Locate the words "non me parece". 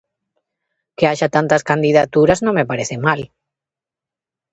2.45-2.95